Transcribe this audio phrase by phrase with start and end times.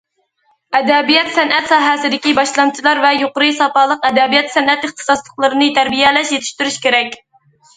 [0.77, 7.17] ئەدەبىيات- سەنئەت ساھەسىدىكى باشلامچىلار ۋە يۇقىرى ساپالىق ئەدەبىيات- سەنئەت ئىختىساسلىقلىرىنى تەربىيەلەش، يېتىشتۈرۈش كېرەك.